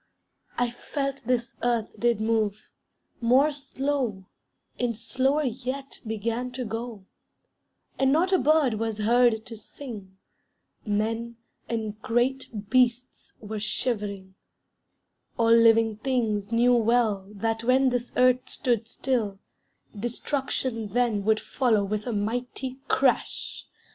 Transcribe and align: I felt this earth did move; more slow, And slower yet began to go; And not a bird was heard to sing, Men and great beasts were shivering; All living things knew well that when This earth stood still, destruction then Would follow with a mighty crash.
I 0.57 0.71
felt 0.71 1.17
this 1.27 1.57
earth 1.61 1.91
did 1.99 2.19
move; 2.19 2.71
more 3.21 3.51
slow, 3.51 4.25
And 4.79 4.97
slower 4.97 5.43
yet 5.43 5.99
began 6.07 6.49
to 6.53 6.65
go; 6.65 7.05
And 7.99 8.11
not 8.11 8.31
a 8.33 8.39
bird 8.39 8.73
was 8.79 8.97
heard 8.97 9.45
to 9.45 9.55
sing, 9.55 10.17
Men 10.87 11.35
and 11.69 12.01
great 12.01 12.47
beasts 12.71 13.33
were 13.41 13.59
shivering; 13.59 14.33
All 15.37 15.51
living 15.53 15.97
things 15.97 16.51
knew 16.51 16.73
well 16.73 17.27
that 17.35 17.63
when 17.63 17.89
This 17.89 18.11
earth 18.17 18.49
stood 18.49 18.87
still, 18.87 19.37
destruction 19.95 20.93
then 20.93 21.23
Would 21.25 21.39
follow 21.39 21.83
with 21.83 22.07
a 22.07 22.11
mighty 22.11 22.77
crash. 22.87 23.67